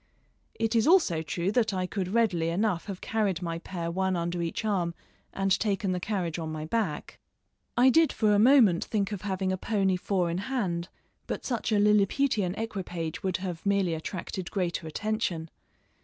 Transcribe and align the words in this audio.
It 0.55 0.75
is 0.75 0.87
also 0.87 1.21
true 1.21 1.51
that 1.51 1.75
I 1.75 1.85
could 1.85 2.07
readily 2.07 2.49
enough 2.49 2.85
have 2.85 3.01
carried 3.01 3.43
my 3.43 3.59
pair 3.59 3.91
one 3.91 4.15
under 4.15 4.41
each 4.41 4.65
arm, 4.65 4.95
and 5.31 5.51
taken 5.59 5.91
the 5.91 5.99
carriage 5.99 6.39
on 6.39 6.51
my 6.51 6.65
back. 6.65 7.19
I 7.77 7.91
did 7.91 8.11
for 8.11 8.33
a 8.33 8.39
moment 8.39 8.83
think 8.83 9.11
of 9.11 9.21
having 9.21 9.51
a 9.51 9.57
pony 9.57 9.97
four 9.97 10.31
in 10.31 10.39
hand, 10.39 10.89
but 11.27 11.45
such 11.45 11.71
a 11.71 11.77
Liliputian 11.77 12.55
equipage 12.57 13.21
would 13.21 13.37
have 13.45 13.63
merely 13.63 13.93
attracted 13.93 14.49
greater 14.49 14.87
attention. 14.87 15.51